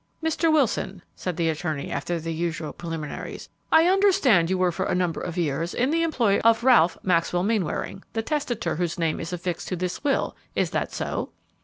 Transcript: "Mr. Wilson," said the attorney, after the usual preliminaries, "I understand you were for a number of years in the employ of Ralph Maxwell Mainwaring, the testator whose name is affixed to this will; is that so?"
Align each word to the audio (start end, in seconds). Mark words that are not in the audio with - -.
"Mr. 0.23 0.51
Wilson," 0.51 1.03
said 1.15 1.37
the 1.37 1.47
attorney, 1.47 1.91
after 1.91 2.19
the 2.19 2.33
usual 2.33 2.73
preliminaries, 2.73 3.49
"I 3.71 3.85
understand 3.85 4.49
you 4.49 4.57
were 4.57 4.71
for 4.71 4.87
a 4.87 4.95
number 4.95 5.21
of 5.21 5.37
years 5.37 5.75
in 5.75 5.91
the 5.91 6.01
employ 6.01 6.39
of 6.39 6.63
Ralph 6.63 6.97
Maxwell 7.03 7.43
Mainwaring, 7.43 8.01
the 8.13 8.23
testator 8.23 8.77
whose 8.77 8.97
name 8.97 9.19
is 9.19 9.31
affixed 9.31 9.67
to 9.67 9.75
this 9.75 10.03
will; 10.03 10.35
is 10.55 10.71
that 10.71 10.91
so?" 10.91 11.29